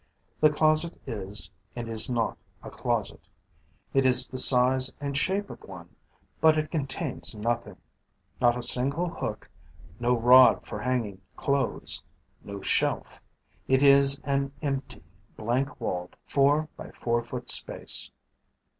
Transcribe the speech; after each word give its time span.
The 0.39 0.49
closet 0.49 0.99
is 1.05 1.51
and 1.75 1.87
is 1.87 2.09
not 2.09 2.35
a 2.63 2.71
closet; 2.71 3.21
it 3.93 4.03
is 4.03 4.27
the 4.27 4.39
size 4.39 4.91
and 4.99 5.15
shape 5.15 5.51
of 5.51 5.61
one, 5.63 5.95
but 6.39 6.57
it 6.57 6.71
contains 6.71 7.35
nothing, 7.35 7.77
not 8.39 8.57
a 8.57 8.63
single 8.63 9.07
hook, 9.09 9.47
no 9.99 10.17
rod 10.17 10.65
for 10.65 10.79
hanging 10.79 11.21
clothes, 11.37 12.01
no 12.43 12.61
shelf. 12.61 13.21
It 13.67 13.83
is 13.83 14.19
an 14.23 14.51
empty, 14.63 15.03
blank 15.37 15.79
walled, 15.79 16.15
four 16.25 16.67
by 16.75 16.89
four 16.89 17.21
foot 17.23 17.51
space. 17.51 18.09